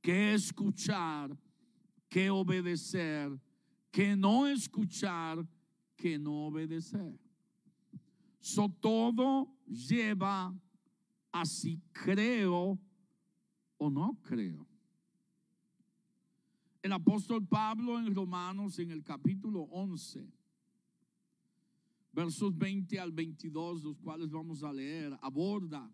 [0.00, 1.38] qué escuchar,
[2.08, 3.30] qué obedecer,
[3.92, 5.46] qué no escuchar,
[5.94, 7.20] qué no obedecer.
[8.80, 10.52] Todo lleva
[11.30, 12.80] a si creo
[13.78, 14.71] o no creo.
[16.82, 20.28] El apóstol Pablo en Romanos en el capítulo 11,
[22.12, 25.88] versos 20 al 22, los cuales vamos a leer, aborda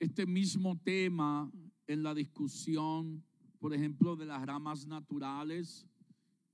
[0.00, 1.48] este mismo tema
[1.86, 3.22] en la discusión,
[3.60, 5.86] por ejemplo, de las ramas naturales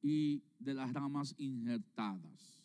[0.02, 2.62] y de las ramas injertadas.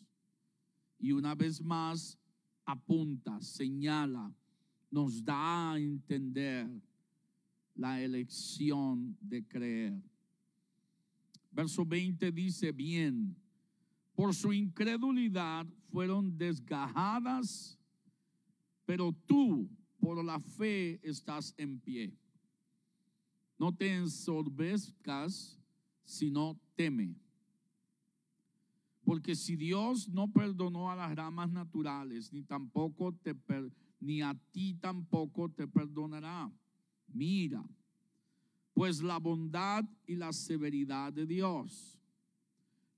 [0.98, 2.18] Y una vez más
[2.66, 4.30] apunta, señala,
[4.90, 6.68] nos da a entender
[7.74, 10.11] la elección de creer.
[11.52, 13.36] Verso 20 dice, bien,
[14.14, 17.78] por su incredulidad fueron desgajadas,
[18.86, 19.68] pero tú
[20.00, 22.16] por la fe estás en pie.
[23.58, 25.60] No te ensorbezcas,
[26.04, 27.14] sino teme.
[29.04, 33.36] Porque si Dios no perdonó a las ramas naturales, ni tampoco te
[34.00, 36.50] ni a ti tampoco te perdonará.
[37.06, 37.64] Mira,
[38.74, 41.98] pues la bondad y la severidad de Dios.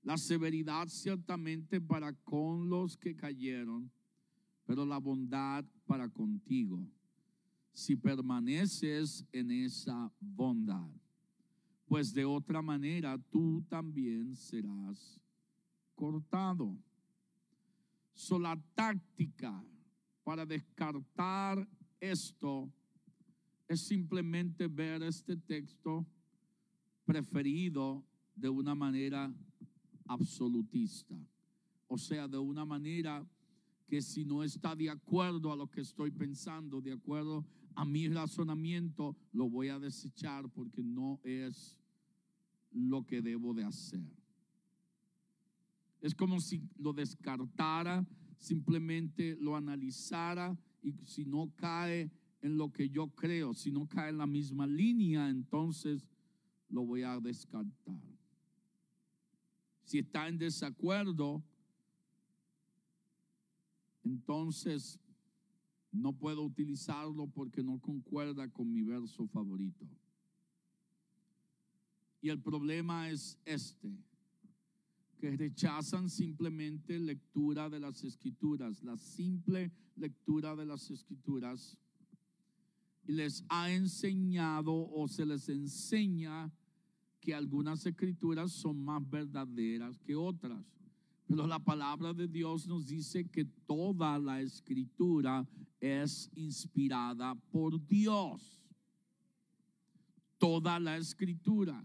[0.03, 3.91] La severidad ciertamente para con los que cayeron,
[4.65, 6.87] pero la bondad para contigo,
[7.73, 10.89] si permaneces en esa bondad.
[11.87, 15.19] Pues de otra manera tú también serás
[15.95, 16.77] cortado.
[18.13, 19.63] So la táctica
[20.23, 21.67] para descartar
[21.99, 22.71] esto
[23.67, 26.05] es simplemente ver este texto
[27.05, 28.03] preferido
[28.35, 29.33] de una manera
[30.07, 31.15] absolutista.
[31.87, 33.25] O sea, de una manera
[33.87, 38.07] que si no está de acuerdo a lo que estoy pensando, de acuerdo a mi
[38.07, 41.77] razonamiento, lo voy a desechar porque no es
[42.71, 44.03] lo que debo de hacer.
[46.01, 48.05] Es como si lo descartara,
[48.37, 52.11] simplemente lo analizara y si no cae
[52.45, 56.07] en lo que yo creo, si no cae en la misma línea, entonces
[56.69, 57.99] lo voy a descartar.
[59.83, 61.43] Si está en desacuerdo,
[64.03, 64.99] entonces
[65.91, 69.87] no puedo utilizarlo porque no concuerda con mi verso favorito.
[72.21, 73.91] Y el problema es este,
[75.17, 81.79] que rechazan simplemente lectura de las escrituras, la simple lectura de las escrituras,
[83.05, 86.51] les ha enseñado o se les enseña
[87.19, 90.63] que algunas escrituras son más verdaderas que otras.
[91.27, 95.47] Pero la palabra de Dios nos dice que toda la escritura
[95.79, 98.61] es inspirada por Dios.
[100.37, 101.83] Toda la escritura.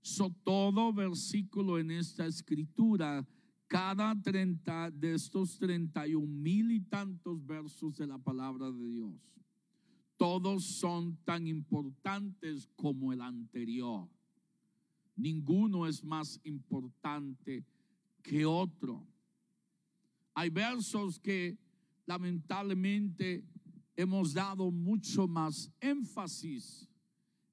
[0.00, 3.26] So, todo versículo en esta escritura,
[3.66, 9.12] cada 30 de estos 31 mil y tantos versos de la palabra de Dios,
[10.20, 14.06] todos son tan importantes como el anterior.
[15.16, 17.64] Ninguno es más importante
[18.22, 19.02] que otro.
[20.34, 21.56] Hay versos que
[22.04, 23.42] lamentablemente
[23.96, 26.86] hemos dado mucho más énfasis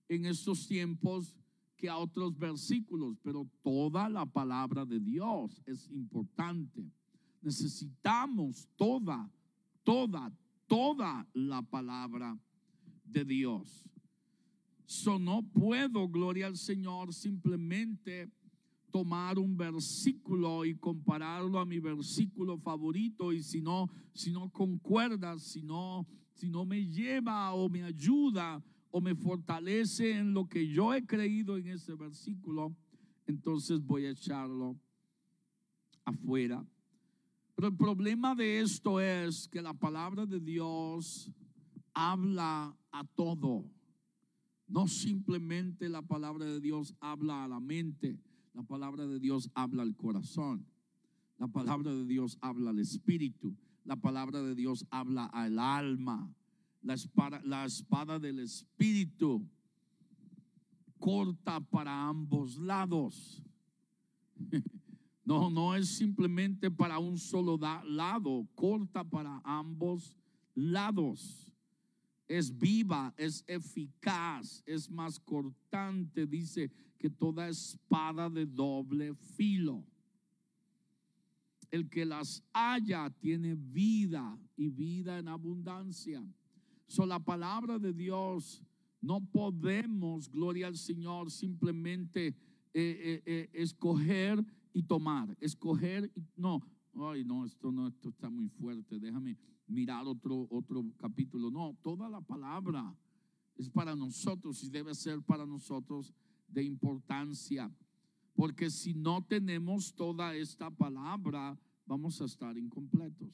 [0.09, 1.33] en estos tiempos
[1.77, 6.91] que a otros versículos, pero toda la palabra de Dios es importante.
[7.41, 9.31] Necesitamos toda,
[9.85, 10.33] toda,
[10.67, 12.37] toda la palabra
[13.07, 13.83] de Dios.
[14.85, 18.29] So no puedo, gloria al Señor, simplemente
[18.91, 25.37] tomar un versículo y compararlo a mi versículo favorito y si no, si no concuerda,
[25.39, 30.67] si no, si no me lleva o me ayuda o me fortalece en lo que
[30.67, 32.75] yo he creído en ese versículo,
[33.27, 34.79] entonces voy a echarlo
[36.05, 36.65] afuera.
[37.55, 41.31] Pero el problema de esto es que la palabra de Dios
[41.97, 43.65] habla a todo.
[44.67, 48.19] No simplemente la palabra de Dios habla a la mente,
[48.53, 50.65] la palabra de Dios habla al corazón.
[51.37, 53.55] La palabra de Dios habla al espíritu.
[53.83, 56.29] La palabra de Dios habla al alma
[56.81, 59.45] la espada, la espada del Espíritu,
[60.97, 63.43] corta para ambos lados.
[65.27, 70.15] No, no es simplemente para un solo lado, corta para ambos
[70.55, 71.46] lados.
[72.27, 79.83] Es viva, es eficaz, es más cortante, dice que toda espada de doble filo.
[81.71, 86.25] El que las haya tiene vida y vida en abundancia.
[86.87, 88.63] So, la palabra de Dios
[89.01, 92.33] no podemos, gloria al Señor, simplemente eh,
[92.73, 96.61] eh, eh, escoger y tomar, escoger y no.
[96.95, 98.99] Ay, no, esto no, esto está muy fuerte.
[98.99, 99.37] Déjame
[99.67, 101.51] mirar otro, otro capítulo.
[101.51, 102.95] No, toda la palabra
[103.55, 106.13] es para nosotros y debe ser para nosotros
[106.47, 107.71] de importancia.
[108.35, 113.29] Porque si no tenemos toda esta palabra, vamos a estar incompletos.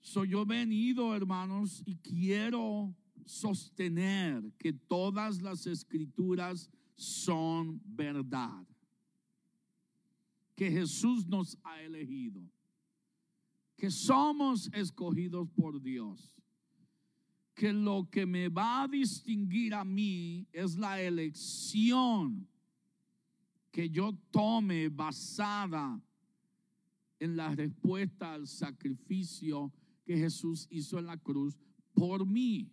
[0.00, 2.92] Soy yo venido, hermanos, y quiero
[3.24, 8.66] sostener que todas las escrituras son verdad.
[10.60, 12.42] Que Jesús nos ha elegido.
[13.78, 16.36] Que somos escogidos por Dios.
[17.54, 22.46] Que lo que me va a distinguir a mí es la elección
[23.72, 25.98] que yo tome basada
[27.18, 29.72] en la respuesta al sacrificio
[30.04, 31.56] que Jesús hizo en la cruz
[31.94, 32.70] por mí.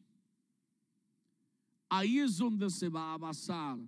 [1.88, 3.80] Ahí es donde se va a basar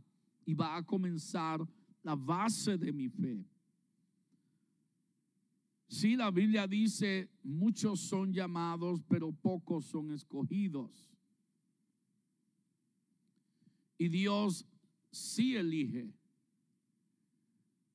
[0.45, 1.59] y va a comenzar
[2.01, 3.45] la base de mi fe.
[5.89, 11.11] Si la Biblia dice, muchos son llamados, pero pocos son escogidos.
[13.97, 14.67] Y Dios
[15.09, 16.13] sí elige,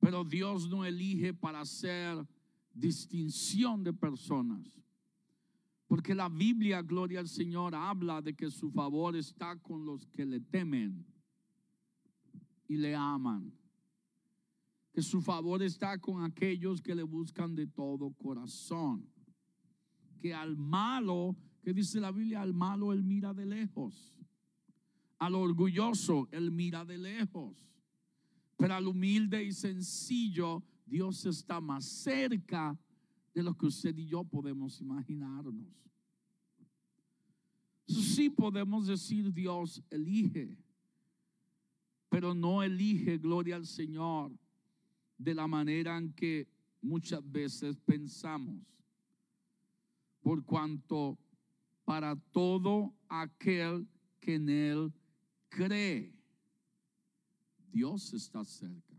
[0.01, 2.27] pero Dios no elige para hacer
[2.73, 4.83] distinción de personas.
[5.87, 10.27] Porque la Biblia, gloria al Señor, habla de que su favor está con los que
[10.27, 11.07] le temen
[12.67, 13.53] y le aman.
[14.95, 19.07] Que su favor está con aquellos que le buscan de todo corazón.
[20.23, 24.15] Que al malo, que dice la Biblia, al malo él mira de lejos.
[25.19, 27.55] Al orgulloso él mira de lejos.
[28.57, 32.79] Pero al humilde y sencillo Dios está más cerca
[33.35, 35.67] de lo que usted y yo podemos imaginarnos.
[37.87, 40.57] Sí podemos decir Dios elige,
[42.09, 44.33] pero no elige, gloria al Señor,
[45.19, 46.49] de la manera en que
[46.81, 48.63] muchas veces pensamos.
[50.21, 51.19] Por cuanto
[51.85, 53.87] para todo aquel
[54.21, 54.93] que en Él
[55.49, 56.15] cree,
[57.71, 58.95] Dios está cerca.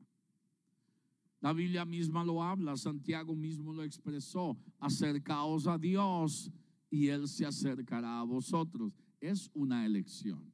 [1.42, 6.52] La Biblia misma lo habla, Santiago mismo lo expresó, acercaos a Dios
[6.90, 8.94] y Él se acercará a vosotros.
[9.20, 10.52] Es una elección.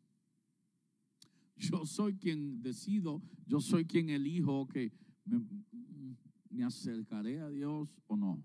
[1.56, 4.92] Yo soy quien decido, yo soy quien elijo que
[5.26, 8.44] me, acercaré a Dios o no.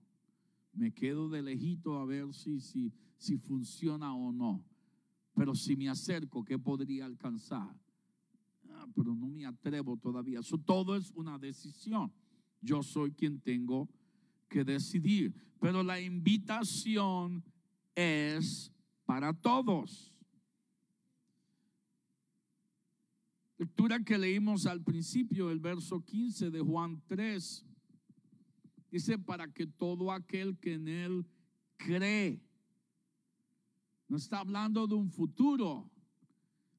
[0.73, 4.65] Me quedo de lejito a ver si, si, si funciona o no.
[5.35, 7.75] Pero si me acerco, ¿qué podría alcanzar?
[8.71, 10.41] Ah, pero no me atrevo todavía.
[10.41, 12.13] Eso todo es una decisión.
[12.61, 13.89] Yo soy quien tengo
[14.49, 15.35] que decidir.
[15.61, 17.45] Pero la invitación
[17.95, 18.73] es
[19.05, 20.16] para todos.
[23.59, 27.65] Lectura que leímos al principio, el verso 15 de Juan 3.
[28.91, 31.27] Dice, para que todo aquel que en él
[31.79, 32.43] cree,
[34.09, 35.91] no está hablando de un futuro,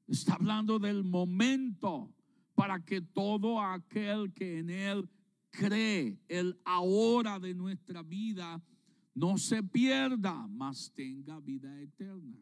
[0.06, 2.14] está hablando del momento,
[2.54, 5.10] para que todo aquel que en él
[5.50, 8.62] cree, el ahora de nuestra vida,
[9.14, 12.38] no se pierda, mas tenga vida eterna.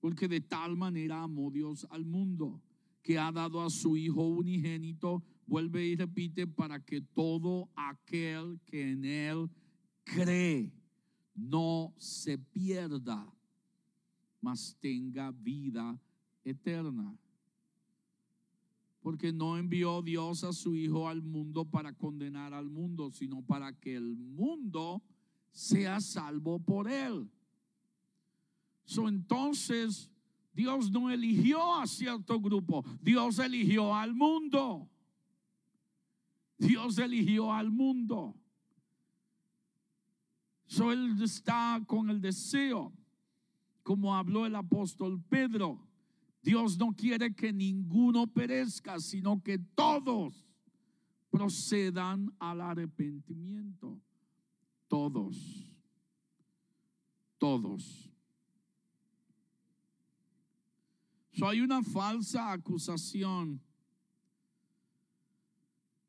[0.00, 2.62] Porque de tal manera amó Dios al mundo,
[3.02, 8.90] que ha dado a su Hijo unigénito, vuelve y repite, para que todo aquel que
[8.90, 9.50] en Él
[10.04, 10.72] cree
[11.34, 13.32] no se pierda,
[14.40, 16.00] mas tenga vida
[16.44, 17.16] eterna.
[19.00, 23.72] Porque no envió Dios a su Hijo al mundo para condenar al mundo, sino para
[23.72, 25.02] que el mundo
[25.52, 27.28] sea salvo por él.
[28.84, 30.11] So, entonces,
[30.52, 34.88] Dios no eligió a cierto grupo, Dios eligió al mundo.
[36.58, 38.36] Dios eligió al mundo.
[40.66, 42.92] So, él está con el deseo,
[43.82, 45.86] como habló el apóstol Pedro.
[46.42, 50.46] Dios no quiere que ninguno perezca, sino que todos
[51.30, 54.00] procedan al arrepentimiento.
[54.88, 55.76] Todos.
[57.38, 58.11] Todos.
[61.32, 63.60] So, hay una falsa acusación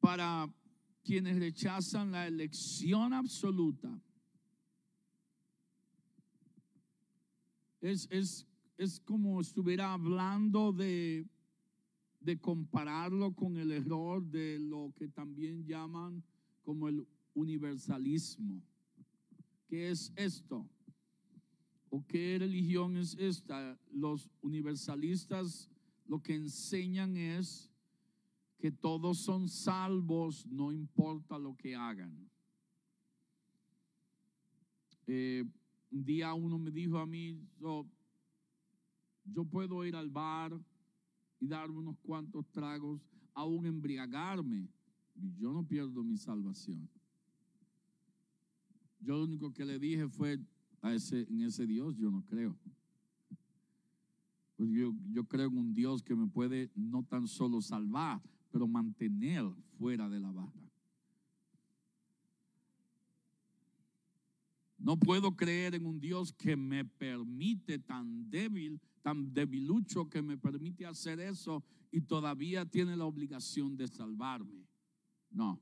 [0.02, 0.54] para
[1.02, 4.02] quienes rechazan la elección absoluta.
[7.80, 8.46] Es, es,
[8.78, 11.26] es como estuviera hablando de,
[12.20, 16.22] de compararlo con el error de lo que también llaman
[16.64, 18.62] como el universalismo.
[19.68, 20.70] ¿Qué es esto?
[21.96, 23.80] ¿O qué religión es esta?
[23.92, 25.70] Los universalistas
[26.08, 27.72] lo que enseñan es
[28.58, 32.28] que todos son salvos, no importa lo que hagan.
[35.06, 35.46] Eh,
[35.92, 40.60] un día uno me dijo a mí, yo puedo ir al bar
[41.40, 44.68] y dar unos cuantos tragos, aún embriagarme,
[45.14, 46.90] y yo no pierdo mi salvación.
[49.00, 50.40] Yo lo único que le dije fue,
[50.84, 52.56] a ese, en ese Dios yo no creo.
[54.58, 58.22] Pues yo, yo creo en un Dios que me puede no tan solo salvar,
[58.52, 60.52] pero mantener fuera de la barra.
[64.78, 70.38] No puedo creer en un Dios que me permite tan débil, tan debilucho que me
[70.38, 74.68] permite hacer eso y todavía tiene la obligación de salvarme.
[75.32, 75.62] No.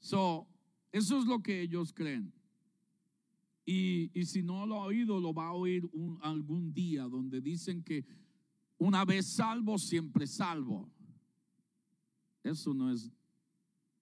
[0.00, 0.48] So,
[0.92, 2.32] eso es lo que ellos creen.
[3.70, 5.86] Y, si no lo ha oído, lo va a oír
[6.22, 8.06] algún día, donde dicen que
[8.78, 10.90] una vez salvo, siempre salvo.
[12.42, 13.12] Eso no es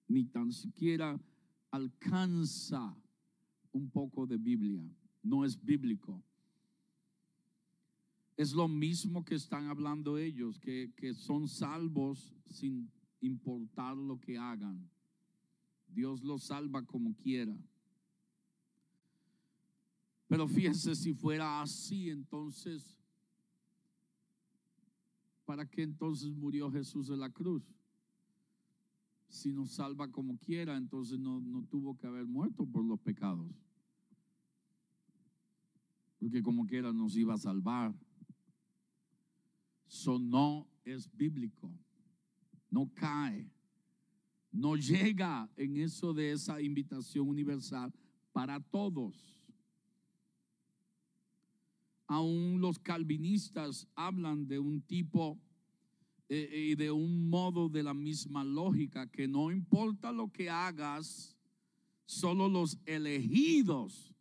[0.07, 1.19] ni tan siquiera
[1.69, 2.95] alcanza
[3.73, 4.81] un poco de Biblia.
[5.21, 6.23] No es bíblico.
[8.37, 14.37] Es lo mismo que están hablando ellos, que, que son salvos sin importar lo que
[14.37, 14.89] hagan.
[15.87, 17.57] Dios lo salva como quiera.
[20.27, 22.97] Pero fíjense, si fuera así, entonces,
[25.45, 27.63] ¿para qué entonces murió Jesús en la cruz?
[29.29, 33.49] Si nos salva como quiera, entonces no, no tuvo que haber muerto por los pecados.
[36.19, 37.93] Porque como quiera nos iba a salvar.
[39.87, 41.71] Eso no es bíblico.
[42.69, 43.49] No cae
[44.57, 47.93] no llega en eso de esa invitación universal
[48.31, 49.37] para todos.
[52.07, 55.37] aún los calvinistas hablan de un tipo
[56.29, 61.35] eh, y de un modo de la misma lógica, que no importa lo que hagas,
[62.05, 64.13] solo los elegidos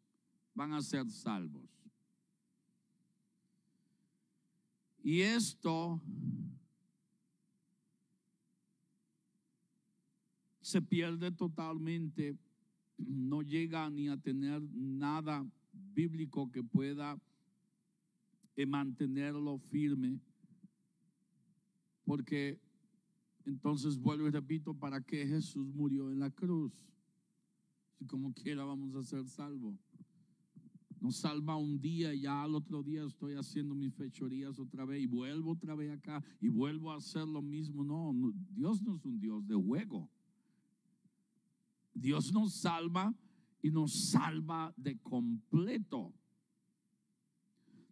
[0.54, 1.70] van a ser salvos.
[5.02, 6.00] Y esto
[10.66, 12.36] se pierde totalmente,
[12.98, 15.48] no llega ni a tener nada
[15.94, 17.16] bíblico que pueda
[18.56, 20.18] eh, mantenerlo firme,
[22.04, 22.58] porque
[23.44, 26.72] entonces vuelvo y repito, ¿para qué Jesús murió en la cruz?
[27.92, 29.76] Si como quiera vamos a ser salvos.
[31.00, 35.00] Nos salva un día y ya al otro día estoy haciendo mis fechorías otra vez
[35.00, 37.84] y vuelvo otra vez acá y vuelvo a hacer lo mismo.
[37.84, 40.10] No, no Dios no es un Dios de juego.
[41.96, 43.14] Dios nos salva
[43.62, 46.12] y nos salva de completo.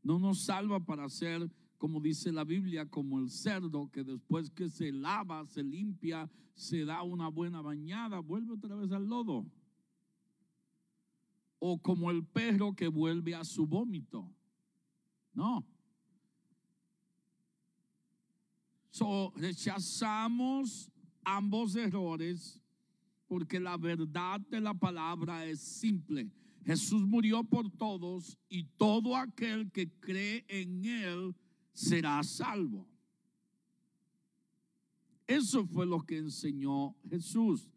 [0.03, 4.69] No nos salva para ser, como dice la Biblia, como el cerdo que después que
[4.69, 9.47] se lava, se limpia, se da una buena bañada, vuelve otra vez al lodo.
[11.59, 14.31] O como el perro que vuelve a su vómito.
[15.33, 15.67] No.
[18.91, 20.91] So, rechazamos
[21.25, 22.61] ambos errores
[23.35, 26.31] porque la verdad de la palabra es simple.
[26.65, 31.35] Jesús murió por todos y todo aquel que cree en Él
[31.73, 32.87] será salvo.
[35.27, 37.69] Eso fue lo que enseñó Jesús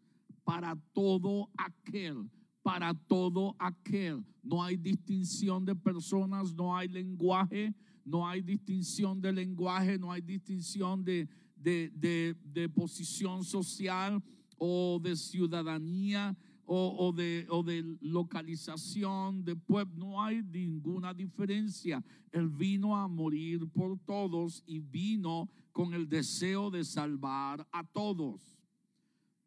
[0.44, 2.30] para todo aquel,
[2.62, 4.24] para todo aquel.
[4.44, 10.20] No hay distinción de personas, no hay lenguaje, no hay distinción de lenguaje, no hay
[10.20, 14.22] distinción de, de, de, posición social
[14.58, 16.36] o de ciudadanía
[16.70, 19.94] o, de, o de localización de pueblo.
[19.96, 22.04] No hay ninguna diferencia.
[22.30, 28.58] Él vino a morir por todos y vino con el deseo de salvar a todos.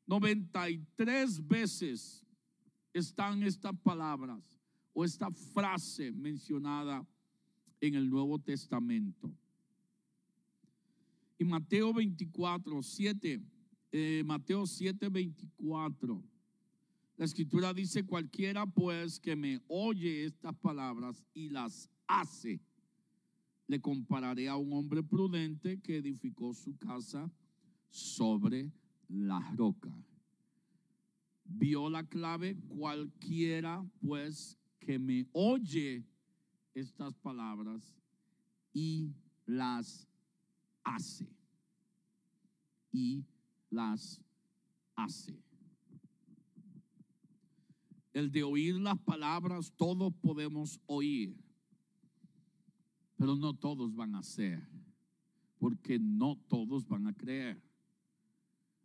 [0.08, 2.26] 93 veces
[2.92, 4.42] están estas palabras
[4.94, 7.06] o esta frase mencionada
[7.80, 9.32] en el Nuevo Testamento.
[11.38, 13.42] Y Mateo 24, 7
[13.92, 16.24] eh, Mateo 7, 24.
[17.18, 22.60] La escritura dice, cualquiera pues que me oye estas palabras y las hace,
[23.68, 27.32] le compararé a un hombre prudente que edificó su casa
[27.90, 28.72] sobre
[29.08, 29.92] la roca.
[31.46, 36.04] Vio la clave, cualquiera pues que me oye
[36.74, 37.96] estas palabras
[38.74, 39.14] y
[39.46, 40.08] las
[40.84, 41.30] hace.
[42.92, 43.24] Y
[43.72, 44.22] las
[44.96, 45.42] hace.
[48.14, 51.36] El de oír las palabras, todos podemos oír,
[53.16, 54.62] pero no todos van a hacer,
[55.58, 57.62] porque no todos van a creer.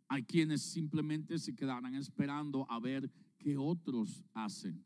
[0.07, 4.81] Hay quienes simplemente se quedarán esperando a ver qué otros hacen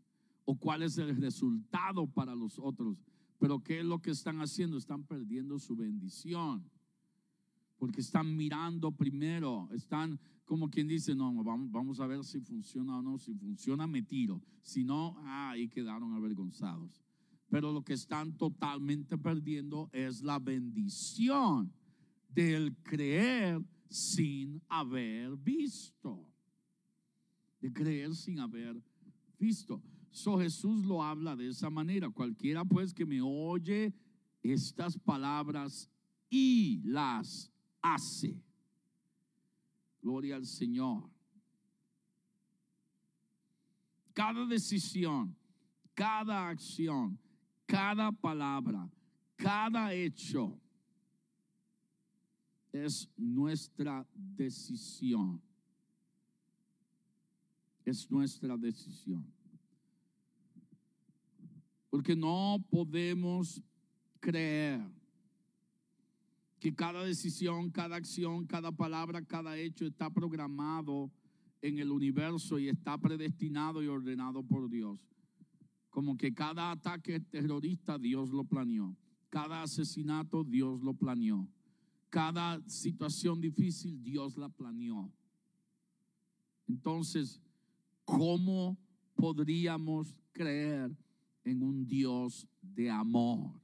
[0.45, 2.97] o cuál es el resultado para los otros.
[3.37, 4.77] Pero ¿qué es lo que están haciendo?
[4.77, 6.67] Están perdiendo su bendición
[7.81, 13.01] porque están mirando primero, están como quien dice, no, vamos, a ver si funciona o
[13.01, 17.03] no, si funciona me tiro, si no, ah, ahí quedaron avergonzados.
[17.49, 21.73] Pero lo que están totalmente perdiendo es la bendición
[22.29, 26.23] del creer sin haber visto.
[27.61, 28.79] De creer sin haber
[29.39, 29.81] visto.
[30.11, 32.11] So Jesús lo habla de esa manera.
[32.11, 33.91] Cualquiera pues que me oye
[34.43, 35.89] estas palabras
[36.29, 37.50] y las
[37.81, 38.41] hace.
[40.01, 41.09] Gloria al Señor.
[44.13, 45.35] Cada decisión,
[45.93, 47.17] cada acción,
[47.65, 48.89] cada palabra,
[49.35, 50.59] cada hecho
[52.71, 55.41] es nuestra decisión.
[57.83, 59.25] Es nuestra decisión.
[61.89, 63.61] Porque no podemos
[64.19, 64.81] creer
[66.61, 71.11] que cada decisión, cada acción, cada palabra, cada hecho está programado
[71.63, 74.99] en el universo y está predestinado y ordenado por Dios.
[75.89, 78.95] Como que cada ataque terrorista Dios lo planeó.
[79.31, 81.49] Cada asesinato Dios lo planeó.
[82.11, 85.11] Cada situación difícil Dios la planeó.
[86.67, 87.41] Entonces,
[88.05, 88.77] ¿cómo
[89.15, 90.95] podríamos creer
[91.43, 93.60] en un Dios de amor?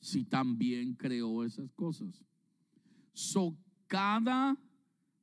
[0.00, 2.24] Si también creó esas cosas.
[3.12, 4.56] So, cada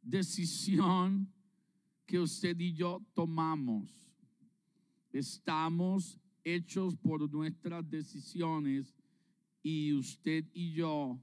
[0.01, 1.31] decisión
[2.05, 3.91] que usted y yo tomamos,
[5.11, 8.95] estamos hechos por nuestras decisiones
[9.61, 11.19] y usted y yo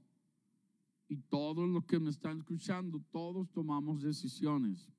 [1.07, 4.89] y todos los que me están escuchando, todos tomamos decisiones